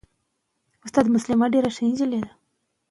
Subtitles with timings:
[0.93, 2.21] تل خپل سر ووینځئ وروسته له تېلو.